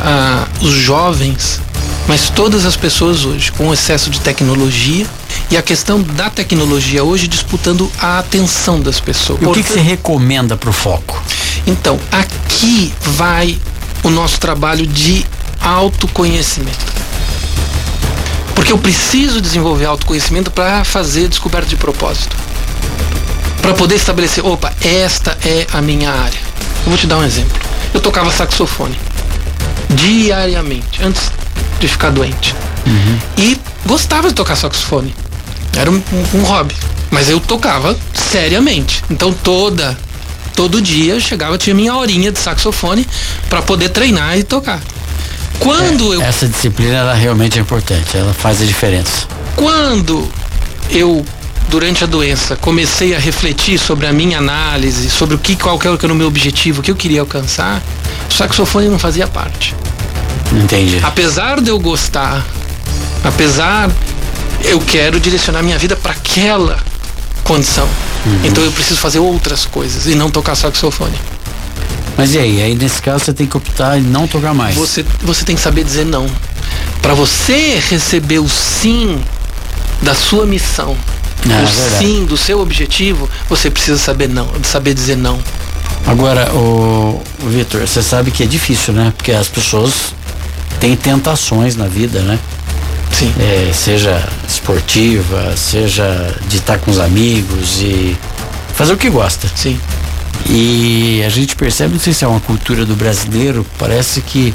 ah, 0.00 0.46
os 0.60 0.72
jovens, 0.72 1.60
mas 2.08 2.30
todas 2.30 2.64
as 2.64 2.76
pessoas 2.76 3.24
hoje, 3.24 3.52
com 3.52 3.72
excesso 3.72 4.10
de 4.10 4.20
tecnologia 4.20 5.06
e 5.50 5.56
a 5.56 5.62
questão 5.62 6.02
da 6.02 6.30
tecnologia 6.30 7.04
hoje 7.04 7.28
disputando 7.28 7.90
a 7.98 8.18
atenção 8.18 8.80
das 8.80 9.00
pessoas. 9.00 9.40
E 9.42 9.46
o 9.46 9.52
que, 9.52 9.62
que 9.62 9.72
você 9.72 9.80
recomenda 9.80 10.56
para 10.56 10.70
o 10.70 10.72
foco? 10.72 11.22
Então, 11.66 11.98
aqui 12.10 12.92
vai 13.00 13.58
o 14.02 14.10
nosso 14.10 14.40
trabalho 14.40 14.86
de 14.86 15.24
autoconhecimento. 15.60 16.92
Porque 18.54 18.72
eu 18.72 18.78
preciso 18.78 19.40
desenvolver 19.40 19.86
autoconhecimento 19.86 20.50
para 20.50 20.84
fazer 20.84 21.28
descoberta 21.28 21.68
de 21.68 21.76
propósito. 21.76 22.36
Para 23.60 23.74
poder 23.74 23.96
estabelecer, 23.96 24.44
opa, 24.44 24.72
esta 24.82 25.36
é 25.44 25.66
a 25.72 25.80
minha 25.80 26.10
área. 26.10 26.40
Eu 26.84 26.90
vou 26.90 26.98
te 26.98 27.06
dar 27.06 27.18
um 27.18 27.24
exemplo. 27.24 27.60
Eu 27.94 28.00
tocava 28.00 28.30
saxofone 28.32 28.98
diariamente, 29.90 31.02
antes 31.02 31.30
de 31.78 31.88
ficar 31.88 32.10
doente. 32.10 32.54
Uhum. 32.86 33.18
E 33.36 33.60
gostava 33.86 34.28
de 34.28 34.34
tocar 34.34 34.56
saxofone. 34.56 35.14
Era 35.76 35.90
um, 35.90 35.94
um, 36.12 36.38
um, 36.38 36.42
hobby. 36.42 36.74
Mas 37.10 37.28
eu 37.28 37.40
tocava 37.40 37.96
seriamente. 38.14 39.02
Então 39.10 39.32
toda 39.32 39.96
todo 40.54 40.80
dia 40.82 41.14
eu 41.14 41.20
chegava, 41.20 41.56
tinha 41.56 41.74
minha 41.74 41.94
horinha 41.94 42.30
de 42.30 42.38
saxofone 42.38 43.06
para 43.48 43.62
poder 43.62 43.88
treinar 43.88 44.38
e 44.38 44.42
tocar. 44.42 44.80
Quando 45.58 46.12
é, 46.12 46.16
eu 46.16 46.22
essa 46.22 46.46
disciplina 46.46 46.94
ela 46.94 47.14
realmente 47.14 47.58
é 47.58 47.62
importante, 47.62 48.16
ela 48.16 48.32
faz 48.32 48.60
a 48.60 48.64
diferença. 48.64 49.26
Quando 49.56 50.28
eu 50.90 51.24
durante 51.68 52.04
a 52.04 52.06
doença 52.06 52.56
comecei 52.56 53.14
a 53.14 53.18
refletir 53.18 53.78
sobre 53.78 54.06
a 54.06 54.12
minha 54.12 54.38
análise, 54.38 55.08
sobre 55.08 55.34
o 55.34 55.38
que 55.38 55.56
qual 55.56 55.78
que 55.78 55.86
era 55.86 56.12
o 56.12 56.14
meu 56.14 56.26
objetivo, 56.26 56.80
o 56.80 56.82
que 56.82 56.90
eu 56.90 56.96
queria 56.96 57.20
alcançar, 57.20 57.82
o 58.28 58.32
saxofone 58.32 58.88
não 58.88 58.98
fazia 58.98 59.26
parte. 59.26 59.74
Entendi. 60.52 61.00
Apesar 61.02 61.60
de 61.60 61.70
eu 61.70 61.78
gostar, 61.78 62.44
apesar 63.24 63.90
eu 64.64 64.80
quero 64.80 65.18
direcionar 65.18 65.62
minha 65.62 65.78
vida 65.78 65.96
para 65.96 66.12
aquela 66.12 66.78
condição. 67.44 67.88
Uhum. 68.24 68.40
Então 68.44 68.62
eu 68.62 68.72
preciso 68.72 69.00
fazer 69.00 69.18
outras 69.18 69.64
coisas 69.64 70.06
e 70.06 70.14
não 70.14 70.30
tocar 70.30 70.54
saxofone. 70.54 71.18
Mas 72.16 72.34
e 72.34 72.38
aí? 72.38 72.62
Aí 72.62 72.74
nesse 72.74 73.00
caso 73.00 73.24
você 73.24 73.32
tem 73.32 73.46
que 73.46 73.56
optar 73.56 73.98
em 73.98 74.02
não 74.02 74.26
tocar 74.26 74.54
mais. 74.54 74.76
Você, 74.76 75.04
você 75.22 75.44
tem 75.44 75.56
que 75.56 75.62
saber 75.62 75.84
dizer 75.84 76.04
não. 76.04 76.26
Para 77.00 77.14
você 77.14 77.82
receber 77.90 78.38
o 78.38 78.48
sim 78.48 79.20
da 80.02 80.14
sua 80.14 80.46
missão, 80.46 80.96
é, 81.48 81.64
o 81.64 81.98
sim 81.98 82.24
do 82.24 82.36
seu 82.36 82.60
objetivo, 82.60 83.28
você 83.48 83.70
precisa 83.70 83.98
saber 83.98 84.28
não, 84.28 84.48
saber 84.62 84.94
dizer 84.94 85.16
não. 85.16 85.38
Agora, 86.06 86.52
o, 86.52 87.22
o 87.42 87.48
Vitor, 87.48 87.80
você 87.80 88.02
sabe 88.02 88.30
que 88.30 88.42
é 88.42 88.46
difícil, 88.46 88.92
né? 88.92 89.12
Porque 89.16 89.32
as 89.32 89.48
pessoas 89.48 90.14
têm 90.80 90.96
tentações 90.96 91.76
na 91.76 91.86
vida, 91.86 92.20
né? 92.20 92.38
Sim. 93.12 93.32
É, 93.38 93.72
seja 93.72 94.26
esportiva, 94.48 95.56
seja 95.56 96.34
de 96.48 96.56
estar 96.56 96.78
com 96.78 96.90
os 96.90 96.98
amigos 96.98 97.80
e 97.80 98.16
fazer 98.74 98.92
o 98.92 98.96
que 98.96 99.10
gosta. 99.10 99.48
Sim. 99.54 99.78
E 100.48 101.22
a 101.24 101.28
gente 101.28 101.54
percebe, 101.54 101.92
não 101.92 102.00
sei 102.00 102.12
se 102.12 102.24
é 102.24 102.28
uma 102.28 102.40
cultura 102.40 102.84
do 102.84 102.96
brasileiro, 102.96 103.64
parece 103.78 104.20
que 104.20 104.52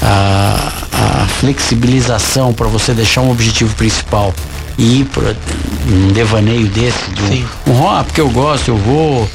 a, 0.00 0.72
a 0.92 1.26
flexibilização 1.26 2.52
para 2.52 2.66
você 2.68 2.92
deixar 2.94 3.20
um 3.20 3.30
objetivo 3.30 3.74
principal 3.74 4.34
e 4.76 5.00
ir 5.00 5.04
para 5.06 5.36
um 5.88 6.12
devaneio 6.12 6.68
desse, 6.68 7.10
de 7.10 7.44
um, 7.66 7.72
um 7.72 7.88
ah, 7.88 8.04
porque 8.04 8.20
eu 8.20 8.30
gosto, 8.30 8.68
eu 8.68 8.76
vou, 8.76 9.28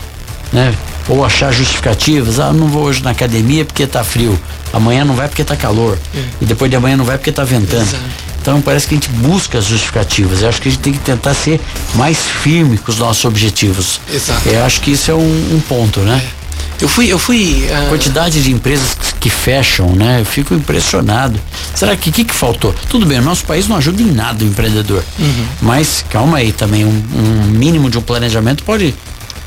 né? 0.51 0.73
Ou 1.09 1.25
achar 1.25 1.51
justificativas, 1.51 2.39
ah, 2.39 2.53
não 2.53 2.67
vou 2.67 2.83
hoje 2.83 3.03
na 3.03 3.11
academia 3.11 3.65
porque 3.65 3.85
tá 3.85 4.03
frio, 4.05 4.39
amanhã 4.71 5.03
não 5.03 5.15
vai 5.15 5.27
porque 5.27 5.43
tá 5.43 5.55
calor, 5.55 5.97
é. 6.15 6.23
e 6.41 6.45
depois 6.45 6.71
de 6.71 6.77
amanhã 6.77 6.95
não 6.95 7.03
vai 7.03 7.17
porque 7.17 7.31
tá 7.31 7.43
ventando. 7.43 7.81
Exato. 7.81 8.22
Então 8.43 8.61
parece 8.61 8.85
que 8.85 8.93
a 8.93 8.97
gente 8.97 9.09
busca 9.09 9.57
as 9.57 9.63
justificativas. 9.63 10.41
Eu 10.41 10.49
acho 10.49 10.61
que 10.61 10.67
a 10.67 10.71
gente 10.71 10.81
tem 10.81 10.91
que 10.91 10.99
tentar 10.99 11.33
ser 11.33 11.61
mais 11.95 12.17
firme 12.17 12.77
com 12.77 12.91
os 12.91 12.99
nossos 12.99 13.23
objetivos. 13.23 14.01
Exato. 14.13 14.49
Eu 14.49 14.65
acho 14.65 14.81
que 14.81 14.91
isso 14.91 15.09
é 15.09 15.13
um, 15.13 15.55
um 15.55 15.61
ponto, 15.61 16.01
né? 16.01 16.21
É. 16.39 16.43
Eu 16.83 16.89
fui, 16.89 17.07
eu 17.07 17.17
fui. 17.17 17.65
Uh... 17.69 17.87
Quantidade 17.87 18.43
de 18.43 18.51
empresas 18.51 18.97
que 19.17 19.29
fecham, 19.29 19.95
né? 19.95 20.19
Eu 20.19 20.25
fico 20.25 20.53
impressionado. 20.53 21.39
Será 21.73 21.95
que 21.95 22.09
o 22.09 22.11
que, 22.11 22.25
que 22.25 22.33
faltou? 22.33 22.75
Tudo 22.89 23.05
bem, 23.05 23.19
o 23.19 23.21
nosso 23.21 23.45
país 23.45 23.69
não 23.69 23.77
ajuda 23.77 24.01
em 24.01 24.11
nada 24.11 24.43
o 24.43 24.47
empreendedor. 24.47 25.01
Uhum. 25.17 25.45
Mas 25.61 26.03
calma 26.09 26.39
aí 26.39 26.51
também, 26.51 26.83
um, 26.83 26.89
um, 26.89 27.45
mínimo 27.45 27.89
de 27.89 27.97
um 27.97 28.01
planejamento 28.01 28.61
pode 28.65 28.93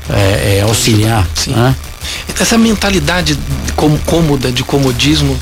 é, 0.09 0.57
é, 0.57 0.61
auxiliar. 0.63 1.27
Sim. 1.35 1.51
Né? 1.51 1.75
Essa 2.39 2.57
mentalidade 2.57 3.37
cômoda, 4.07 4.51
de 4.51 4.63
comodismo, 4.63 5.37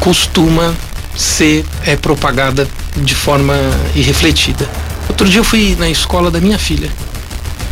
costuma 0.00 0.74
ser 1.16 1.64
é, 1.84 1.96
propagada 1.96 2.68
de 2.96 3.14
forma 3.14 3.54
irrefletida. 3.94 4.68
Outro 5.08 5.28
dia 5.28 5.40
eu 5.40 5.44
fui 5.44 5.76
na 5.78 5.88
escola 5.88 6.30
da 6.30 6.40
minha 6.40 6.58
filha 6.58 6.90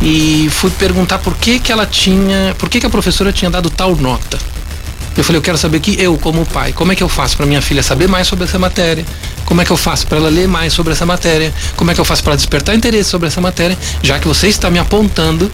e 0.01 0.47
fui 0.51 0.69
perguntar 0.71 1.19
por 1.19 1.35
que 1.35 1.59
que 1.59 1.71
ela 1.71 1.85
tinha, 1.85 2.55
por 2.57 2.69
que 2.69 2.79
que 2.79 2.85
a 2.85 2.89
professora 2.89 3.31
tinha 3.31 3.49
dado 3.49 3.69
tal 3.69 3.95
nota. 3.95 4.37
Eu 5.15 5.23
falei, 5.23 5.37
eu 5.37 5.43
quero 5.43 5.57
saber 5.57 5.79
que 5.79 6.01
eu, 6.01 6.17
como 6.17 6.43
pai, 6.45 6.73
como 6.73 6.91
é 6.91 6.95
que 6.95 7.03
eu 7.03 7.09
faço 7.09 7.37
para 7.37 7.45
minha 7.45 7.61
filha 7.61 7.83
saber 7.83 8.07
mais 8.07 8.27
sobre 8.27 8.45
essa 8.45 8.57
matéria? 8.57 9.05
Como 9.45 9.61
é 9.61 9.65
que 9.65 9.71
eu 9.71 9.77
faço 9.77 10.07
para 10.07 10.17
ela 10.17 10.29
ler 10.29 10.47
mais 10.47 10.73
sobre 10.73 10.93
essa 10.93 11.05
matéria? 11.05 11.53
Como 11.75 11.91
é 11.91 11.93
que 11.93 12.01
eu 12.01 12.05
faço 12.05 12.23
para 12.23 12.35
despertar 12.35 12.73
interesse 12.75 13.11
sobre 13.11 13.27
essa 13.27 13.39
matéria? 13.39 13.77
Já 14.01 14.17
que 14.17 14.27
você 14.27 14.47
está 14.47 14.71
me 14.71 14.79
apontando 14.79 15.51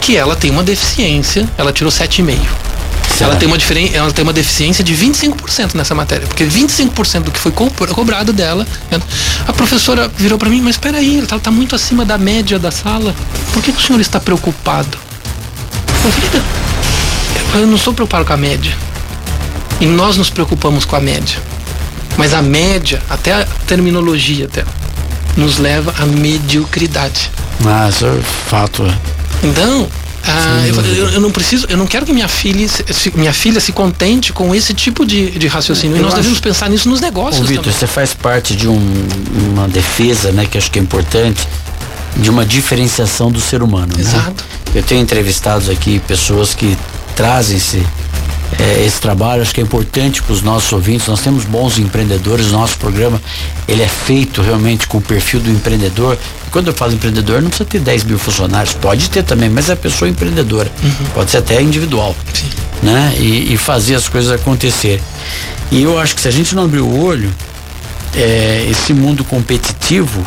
que 0.00 0.16
ela 0.16 0.36
tem 0.36 0.50
uma 0.50 0.62
deficiência, 0.62 1.48
ela 1.56 1.72
tirou 1.72 1.90
7,5. 1.90 2.71
Ela 3.22 3.36
tem, 3.36 3.46
uma 3.46 3.56
diferen... 3.56 3.90
ela 3.94 4.10
tem 4.10 4.24
uma 4.24 4.32
deficiência 4.32 4.82
de 4.82 4.94
25% 4.94 5.74
nessa 5.74 5.94
matéria, 5.94 6.26
porque 6.26 6.44
25% 6.44 7.22
do 7.22 7.30
que 7.30 7.38
foi 7.38 7.52
cobrado 7.52 8.32
dela. 8.32 8.66
Né? 8.90 9.00
A 9.46 9.52
professora 9.52 10.10
virou 10.16 10.36
para 10.38 10.50
mim, 10.50 10.60
mas 10.60 10.74
espera 10.74 10.98
aí, 10.98 11.18
ela 11.18 11.36
está 11.36 11.50
muito 11.50 11.74
acima 11.74 12.04
da 12.04 12.18
média 12.18 12.58
da 12.58 12.72
sala. 12.72 13.14
Por 13.52 13.62
que, 13.62 13.70
o 13.70 13.80
senhor 13.80 14.00
está 14.00 14.18
preocupado? 14.18 14.98
Eu 17.54 17.66
não 17.66 17.76
estou 17.76 17.94
preocupado 17.94 18.24
com 18.24 18.32
a 18.32 18.36
média. 18.36 18.76
E 19.80 19.86
nós 19.86 20.16
nos 20.16 20.30
preocupamos 20.30 20.84
com 20.84 20.96
a 20.96 21.00
média. 21.00 21.38
Mas 22.16 22.34
a 22.34 22.42
média, 22.42 23.00
até 23.08 23.32
a 23.32 23.46
terminologia 23.66 24.46
até, 24.46 24.64
nos 25.36 25.58
leva 25.58 25.94
à 25.98 26.06
mediocridade. 26.06 27.30
Ah, 27.64 27.88
isso 27.88 28.06
é 28.06 28.20
fato. 28.48 28.84
É. 28.84 29.46
Então, 29.46 29.88
ah, 30.24 30.66
eu, 30.66 30.74
eu, 30.74 31.10
eu, 31.10 31.20
não 31.20 31.30
preciso, 31.30 31.66
eu 31.68 31.76
não 31.76 31.86
quero 31.86 32.06
que 32.06 32.12
minha 32.12 32.28
filha, 32.28 32.68
se, 32.68 33.12
minha 33.16 33.32
filha 33.32 33.60
se 33.60 33.72
contente 33.72 34.32
com 34.32 34.54
esse 34.54 34.72
tipo 34.72 35.04
de, 35.04 35.30
de 35.30 35.46
raciocínio. 35.48 35.96
Eu 35.96 36.00
e 36.00 36.02
nós 36.04 36.14
devemos 36.14 36.40
pensar 36.40 36.70
nisso 36.70 36.88
nos 36.88 37.00
negócios. 37.00 37.44
Ô, 37.44 37.48
Vitor, 37.48 37.72
você 37.72 37.86
faz 37.86 38.14
parte 38.14 38.54
de 38.54 38.68
um, 38.68 38.80
uma 39.50 39.68
defesa, 39.68 40.30
né, 40.30 40.46
que 40.46 40.56
acho 40.56 40.70
que 40.70 40.78
é 40.78 40.82
importante, 40.82 41.46
de 42.16 42.30
uma 42.30 42.44
diferenciação 42.44 43.32
do 43.32 43.40
ser 43.40 43.62
humano. 43.62 43.92
Né? 43.96 44.02
Exato. 44.02 44.44
Né? 44.44 44.62
Eu 44.76 44.82
tenho 44.82 45.00
entrevistados 45.00 45.68
aqui 45.68 45.98
pessoas 46.00 46.54
que 46.54 46.76
trazem-se 47.16 47.84
é, 48.58 48.84
esse 48.84 49.00
trabalho, 49.00 49.42
acho 49.42 49.54
que 49.54 49.60
é 49.60 49.64
importante 49.64 50.22
para 50.22 50.32
os 50.32 50.42
nossos 50.42 50.72
ouvintes. 50.72 51.06
Nós 51.06 51.20
temos 51.20 51.44
bons 51.44 51.78
empreendedores, 51.78 52.50
nosso 52.50 52.76
programa 52.78 53.20
ele 53.66 53.82
é 53.82 53.88
feito 53.88 54.42
realmente 54.42 54.86
com 54.86 54.98
o 54.98 55.00
perfil 55.00 55.40
do 55.40 55.50
empreendedor. 55.50 56.18
Quando 56.50 56.68
eu 56.68 56.74
falo 56.74 56.92
empreendedor, 56.92 57.40
não 57.40 57.48
precisa 57.48 57.68
ter 57.68 57.80
10 57.80 58.04
mil 58.04 58.18
funcionários, 58.18 58.74
pode 58.74 59.08
ter 59.08 59.22
também, 59.22 59.48
mas 59.48 59.70
é 59.70 59.72
a 59.72 59.76
pessoa 59.76 60.08
empreendedora, 60.08 60.70
uhum. 60.82 61.06
pode 61.14 61.30
ser 61.30 61.38
até 61.38 61.62
individual, 61.62 62.14
Sim. 62.34 62.50
né? 62.82 63.14
E, 63.18 63.54
e, 63.54 63.56
fazer 63.56 63.94
as 63.94 64.08
coisas 64.08 64.30
acontecer. 64.30 65.00
E 65.70 65.82
eu 65.82 65.98
acho 65.98 66.14
que 66.14 66.20
se 66.20 66.28
a 66.28 66.30
gente 66.30 66.54
não 66.54 66.64
abrir 66.64 66.80
o 66.80 67.02
olho, 67.02 67.32
é, 68.14 68.66
esse 68.70 68.92
mundo 68.92 69.24
competitivo, 69.24 70.24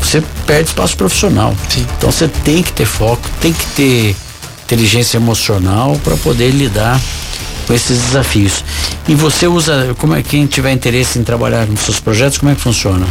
você 0.00 0.22
perde 0.46 0.70
espaço 0.70 0.96
profissional. 0.96 1.54
Sim. 1.68 1.86
Então 1.98 2.10
você 2.10 2.28
tem 2.28 2.62
que 2.62 2.72
ter 2.72 2.86
foco, 2.86 3.28
tem 3.40 3.52
que 3.52 3.66
ter 3.76 4.16
inteligência 4.64 5.16
emocional 5.16 5.98
para 6.02 6.16
poder 6.16 6.50
lidar 6.50 7.00
com 7.66 7.74
esses 7.74 7.98
desafios. 8.00 8.64
E 9.08 9.14
você 9.14 9.46
usa, 9.46 9.94
como 9.98 10.14
é 10.14 10.22
quem 10.22 10.46
tiver 10.46 10.72
interesse 10.72 11.18
em 11.18 11.24
trabalhar 11.24 11.66
nos 11.66 11.80
seus 11.80 12.00
projetos, 12.00 12.38
como 12.38 12.50
é 12.52 12.54
que 12.54 12.60
funciona? 12.60 13.06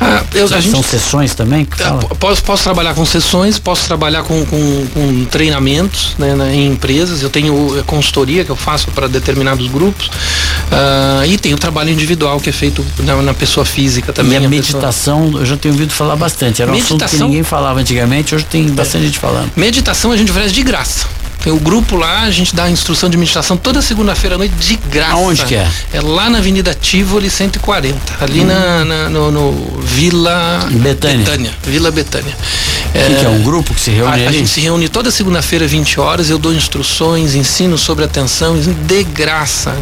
Ah, 0.00 0.22
eu, 0.34 0.48
São 0.48 0.60
gente, 0.60 0.82
sessões 0.82 1.34
também? 1.34 1.64
Que 1.64 1.76
fala? 1.78 2.02
Posso, 2.18 2.42
posso 2.42 2.62
trabalhar 2.62 2.94
com 2.94 3.04
sessões, 3.04 3.58
posso 3.58 3.86
trabalhar 3.86 4.22
com, 4.22 4.44
com, 4.44 4.86
com 4.92 5.24
treinamentos 5.26 6.14
né, 6.18 6.34
na, 6.34 6.52
em 6.52 6.72
empresas. 6.72 7.22
Eu 7.22 7.30
tenho 7.30 7.82
consultoria 7.86 8.44
que 8.44 8.50
eu 8.50 8.56
faço 8.56 8.90
para 8.90 9.08
determinados 9.08 9.66
grupos. 9.68 10.06
Uh, 10.06 11.24
e 11.26 11.38
tem 11.38 11.54
o 11.54 11.58
trabalho 11.58 11.90
individual 11.90 12.40
que 12.40 12.50
é 12.50 12.52
feito 12.52 12.84
na, 13.00 13.16
na 13.22 13.34
pessoa 13.34 13.64
física 13.64 14.12
também. 14.12 14.40
E 14.40 14.44
a, 14.44 14.46
a 14.46 14.50
meditação, 14.50 15.24
pessoa... 15.24 15.42
eu 15.42 15.46
já 15.46 15.56
tenho 15.56 15.74
ouvido 15.74 15.92
falar 15.92 16.16
bastante. 16.16 16.62
Era 16.62 16.70
um 16.70 16.74
meditação, 16.74 16.96
assunto 16.96 17.18
que 17.18 17.24
ninguém 17.24 17.42
falava 17.42 17.80
antigamente, 17.80 18.34
hoje 18.34 18.44
tem 18.44 18.68
bastante 18.68 19.04
é. 19.04 19.06
gente 19.06 19.18
falando. 19.18 19.50
Meditação 19.56 20.12
a 20.12 20.16
gente 20.16 20.30
oferece 20.30 20.54
de 20.54 20.62
graça. 20.62 21.06
Tem 21.46 21.52
o 21.52 21.60
grupo 21.60 21.94
lá, 21.94 22.22
a 22.22 22.30
gente 22.32 22.56
dá 22.56 22.68
instrução 22.68 23.08
de 23.08 23.16
meditação 23.16 23.56
toda 23.56 23.80
segunda-feira 23.80 24.34
à 24.34 24.38
noite 24.38 24.56
de 24.56 24.74
graça. 24.74 25.12
Aonde 25.12 25.44
que 25.44 25.54
é? 25.54 25.70
É 25.92 26.00
lá 26.00 26.28
na 26.28 26.38
Avenida 26.38 26.74
Tivoli 26.74 27.30
140, 27.30 27.96
ali 28.20 28.40
hum. 28.40 28.46
na, 28.46 28.84
na 28.84 29.08
no, 29.08 29.30
no, 29.30 29.80
Vila 29.80 30.66
Betânia. 30.72 31.18
Betânia. 31.18 31.52
Vila 31.62 31.92
Betânia. 31.92 32.36
O 32.92 32.98
é, 32.98 33.06
que, 33.06 33.14
que, 33.14 33.24
é 33.24 33.28
um 33.28 33.44
grupo 33.44 33.72
que 33.72 33.80
se 33.80 33.92
reúne 33.92 34.26
a? 34.26 34.28
A 34.28 34.32
gente 34.32 34.48
se 34.48 34.60
reúne 34.60 34.88
toda 34.88 35.08
segunda-feira, 35.08 35.68
20 35.68 36.00
horas, 36.00 36.30
eu 36.30 36.36
dou 36.36 36.52
instruções, 36.52 37.36
ensino 37.36 37.78
sobre 37.78 38.04
atenção 38.04 38.58
de 38.58 39.04
graça. 39.04 39.72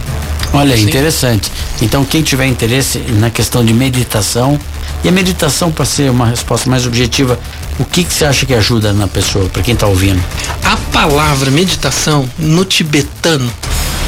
Olha, 0.52 0.78
interessante. 0.78 1.50
Então, 1.80 2.04
quem 2.04 2.22
tiver 2.22 2.44
interesse 2.44 2.98
na 3.18 3.30
questão 3.30 3.64
de 3.64 3.72
meditação, 3.72 4.60
e 5.02 5.08
a 5.08 5.12
meditação, 5.12 5.72
para 5.72 5.86
ser 5.86 6.10
uma 6.10 6.26
resposta 6.26 6.68
mais 6.68 6.86
objetiva, 6.86 7.38
o 7.78 7.84
que, 7.84 8.04
que 8.04 8.12
você 8.12 8.24
acha 8.24 8.46
que 8.46 8.54
ajuda 8.54 8.92
na 8.92 9.08
pessoa, 9.08 9.48
para 9.48 9.62
quem 9.62 9.74
está 9.74 9.86
ouvindo? 9.86 10.22
A 10.64 10.76
palavra 10.92 11.50
meditação 11.50 12.28
no 12.38 12.64
tibetano, 12.64 13.50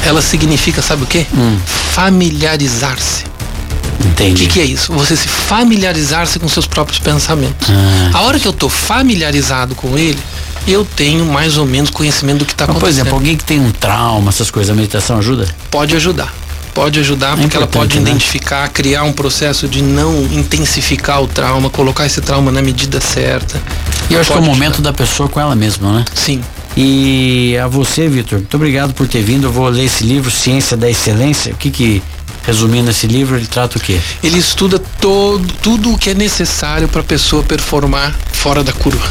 ela 0.05 0.21
significa, 0.21 0.81
sabe 0.81 1.03
o 1.03 1.05
quê? 1.05 1.25
Hum. 1.33 1.57
Familiarizar-se. 1.91 3.25
Entendi. 4.05 4.43
O 4.43 4.47
que, 4.47 4.53
que, 4.53 4.59
é 4.59 4.65
isso? 4.65 4.93
Você 4.93 5.17
se 5.17 5.27
familiarizar-se 5.27 6.39
com 6.39 6.47
seus 6.47 6.67
próprios 6.67 6.99
pensamentos. 6.99 7.67
Ah, 7.69 8.19
a 8.19 8.21
hora 8.21 8.39
que 8.39 8.47
eu 8.47 8.51
estou 8.51 8.69
familiarizado 8.69 9.75
com 9.75 9.97
ele, 9.97 10.19
eu 10.67 10.85
tenho 10.85 11.25
mais 11.25 11.57
ou 11.57 11.65
menos 11.65 11.89
conhecimento 11.89 12.39
do 12.39 12.45
que 12.45 12.53
está 12.53 12.65
acontecendo. 12.65 12.81
Por 12.81 12.89
exemplo, 12.89 13.13
alguém 13.15 13.35
que 13.35 13.43
tem 13.43 13.59
um 13.59 13.71
trauma, 13.71 14.29
essas 14.29 14.51
coisas, 14.51 14.71
a 14.71 14.75
meditação 14.75 15.17
ajuda? 15.17 15.47
Pode 15.71 15.95
ajudar 15.95 16.33
pode 16.77 16.99
ajudar 16.99 17.33
é 17.33 17.41
porque 17.41 17.57
ela 17.57 17.65
pode 17.65 17.99
né? 17.99 18.09
identificar, 18.09 18.69
criar 18.69 19.03
um 19.03 19.11
processo 19.11 19.67
de 19.67 19.81
não 19.81 20.23
intensificar 20.31 21.23
o 21.23 21.27
trauma, 21.27 21.71
colocar 21.71 22.05
esse 22.05 22.21
trauma 22.21 22.51
na 22.51 22.61
medida 22.61 23.01
certa. 23.01 23.59
E 24.09 24.13
eu 24.13 24.21
acho 24.21 24.31
que 24.31 24.37
é 24.37 24.41
o 24.41 24.43
momento 24.43 24.73
ajudar. 24.73 24.91
da 24.91 24.97
pessoa 24.97 25.27
com 25.27 25.39
ela 25.39 25.55
mesma, 25.55 25.91
né? 25.91 26.05
Sim. 26.13 26.41
E 26.75 27.57
a 27.57 27.67
você, 27.67 28.07
Vitor, 28.07 28.37
muito 28.37 28.55
obrigado 28.55 28.93
por 28.93 29.07
ter 29.07 29.23
vindo. 29.23 29.47
Eu 29.47 29.51
vou 29.51 29.67
ler 29.67 29.85
esse 29.85 30.03
livro, 30.03 30.29
Ciência 30.29 30.77
da 30.77 30.87
Excelência. 30.87 31.51
O 31.53 31.57
que 31.57 31.71
que 31.71 32.03
Resumindo 32.47 32.89
esse 32.89 33.05
livro, 33.07 33.35
ele 33.35 33.45
trata 33.45 33.77
o 33.77 33.81
quê? 33.81 33.99
Ele 34.23 34.37
estuda 34.37 34.79
todo, 34.79 35.45
tudo 35.61 35.91
o 35.91 35.97
que 35.97 36.11
é 36.11 36.13
necessário 36.13 36.87
para 36.87 37.01
a 37.01 37.03
pessoa 37.03 37.43
performar 37.43 38.15
fora 38.31 38.63
da 38.63 38.71
curva. 38.71 39.05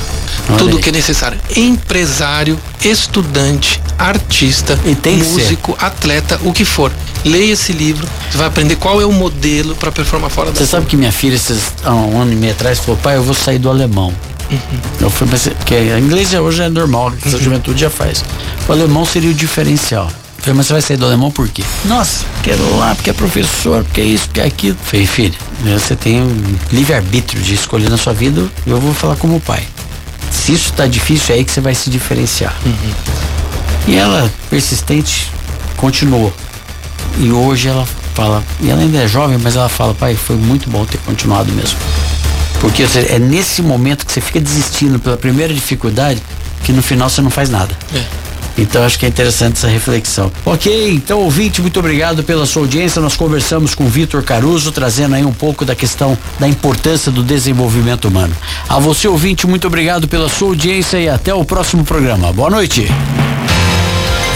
Olha 0.48 0.58
tudo 0.58 0.76
o 0.76 0.80
que 0.80 0.88
é 0.88 0.92
necessário. 0.92 1.38
Empresário, 1.56 2.58
estudante, 2.84 3.80
artista, 3.98 4.78
músico, 5.16 5.76
atleta, 5.80 6.40
o 6.44 6.52
que 6.52 6.64
for. 6.64 6.92
Leia 7.24 7.52
esse 7.52 7.72
livro, 7.72 8.06
você 8.30 8.38
vai 8.38 8.46
aprender 8.46 8.76
qual 8.76 9.00
é 9.00 9.06
o 9.06 9.12
modelo 9.12 9.74
para 9.74 9.90
performar 9.90 10.30
fora 10.30 10.52
da 10.52 10.58
Você 10.58 10.66
sabe 10.66 10.86
que 10.86 10.96
minha 10.96 11.10
filha, 11.10 11.34
esses, 11.34 11.72
há 11.84 11.92
um 11.92 12.20
ano 12.20 12.32
e 12.32 12.36
meio 12.36 12.52
atrás, 12.52 12.78
falou, 12.78 12.96
pai, 13.02 13.16
eu 13.16 13.22
vou 13.22 13.34
sair 13.34 13.58
do 13.58 13.68
alemão. 13.68 14.14
Uhum. 14.50 14.80
Eu 15.00 15.10
fui, 15.10 15.26
mas, 15.28 15.48
porque 15.48 15.74
inglês 15.98 16.32
hoje 16.34 16.62
é 16.62 16.68
normal, 16.68 17.08
a 17.08 17.28
uhum. 17.28 17.38
juventude 17.38 17.80
já 17.80 17.90
faz. 17.90 18.24
O 18.68 18.72
alemão 18.72 19.04
seria 19.04 19.30
o 19.30 19.34
diferencial. 19.34 20.08
falei, 20.38 20.54
mas 20.54 20.66
você 20.66 20.72
vai 20.74 20.82
sair 20.82 20.96
do 20.96 21.04
alemão 21.04 21.30
por 21.30 21.48
quê? 21.48 21.64
Nossa, 21.86 22.24
quero 22.44 22.78
lá, 22.78 22.94
porque 22.94 23.10
é 23.10 23.12
professor, 23.12 23.82
porque 23.82 24.00
é 24.00 24.04
isso, 24.04 24.26
porque 24.26 24.40
é 24.40 24.44
aquilo. 24.44 24.76
Eu 24.80 24.86
falei, 24.86 25.06
filho, 25.06 25.34
você 25.64 25.96
tem 25.96 26.22
um 26.22 26.56
livre-arbítrio 26.70 27.42
de 27.42 27.54
escolher 27.54 27.90
na 27.90 27.96
sua 27.96 28.12
vida, 28.12 28.46
eu 28.66 28.80
vou 28.80 28.94
falar 28.94 29.16
como 29.16 29.40
pai. 29.40 29.66
Se 30.36 30.52
isso 30.52 30.72
tá 30.74 30.86
difícil, 30.86 31.34
é 31.34 31.38
aí 31.38 31.44
que 31.44 31.50
você 31.50 31.60
vai 31.60 31.74
se 31.74 31.90
diferenciar. 31.90 32.54
Uhum. 32.64 32.92
E 33.88 33.96
ela, 33.96 34.30
persistente, 34.48 35.32
continuou. 35.76 36.32
E 37.18 37.32
hoje 37.32 37.68
ela 37.68 37.86
fala, 38.14 38.44
e 38.60 38.70
ela 38.70 38.82
ainda 38.82 38.98
é 38.98 39.08
jovem, 39.08 39.38
mas 39.38 39.56
ela 39.56 39.68
fala, 39.68 39.94
pai, 39.94 40.14
foi 40.14 40.36
muito 40.36 40.68
bom 40.70 40.84
ter 40.84 40.98
continuado 40.98 41.50
mesmo. 41.52 41.78
Porque 42.60 42.82
é 42.82 43.18
nesse 43.18 43.62
momento 43.62 44.06
que 44.06 44.12
você 44.12 44.20
fica 44.20 44.40
desistindo 44.40 44.98
pela 44.98 45.16
primeira 45.16 45.52
dificuldade 45.52 46.22
que 46.62 46.72
no 46.72 46.82
final 46.82 47.08
você 47.08 47.20
não 47.20 47.30
faz 47.30 47.48
nada. 47.48 47.76
É. 47.94 48.04
Então 48.56 48.84
acho 48.84 48.98
que 48.98 49.06
é 49.06 49.08
interessante 49.08 49.58
essa 49.58 49.68
reflexão. 49.68 50.32
Ok, 50.44 50.90
então 50.92 51.20
ouvinte, 51.20 51.60
muito 51.60 51.78
obrigado 51.78 52.22
pela 52.22 52.46
sua 52.46 52.62
audiência. 52.62 53.00
Nós 53.00 53.16
conversamos 53.16 53.74
com 53.74 53.86
Vitor 53.86 54.22
Caruso, 54.22 54.72
trazendo 54.72 55.14
aí 55.14 55.24
um 55.24 55.32
pouco 55.32 55.64
da 55.64 55.74
questão 55.74 56.16
da 56.38 56.48
importância 56.48 57.12
do 57.12 57.22
desenvolvimento 57.22 58.08
humano. 58.08 58.34
A 58.68 58.78
você, 58.78 59.08
ouvinte, 59.08 59.46
muito 59.46 59.66
obrigado 59.66 60.08
pela 60.08 60.28
sua 60.28 60.48
audiência 60.48 60.98
e 60.98 61.08
até 61.08 61.34
o 61.34 61.44
próximo 61.44 61.84
programa. 61.84 62.32
Boa 62.32 62.50
noite. 62.50 62.86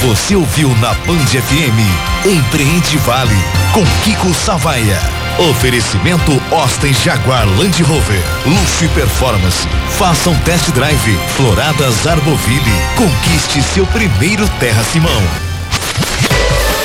Você 0.02 0.34
ouviu 0.34 0.68
na 0.80 0.94
Band 0.94 1.26
FM 1.26 2.26
Empreende 2.26 2.96
Vale 2.98 3.36
com 3.74 3.84
Kiko 4.02 4.32
Savaia. 4.32 5.19
Oferecimento 5.38 6.40
Austin 6.50 6.92
Jaguar 6.92 7.46
Land 7.46 7.82
Rover. 7.82 8.22
Luxo 8.44 8.84
e 8.84 8.88
performance. 8.88 9.66
Faça 9.98 10.30
um 10.30 10.38
test 10.40 10.70
drive. 10.72 11.18
Floradas 11.36 12.06
Arboville. 12.06 12.72
Conquiste 12.96 13.62
seu 13.62 13.86
primeiro 13.86 14.48
Terra 14.58 14.82
Simão. 14.84 15.49